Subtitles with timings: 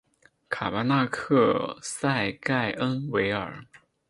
[0.49, 3.65] 卡巴纳克塞盖恩维尔。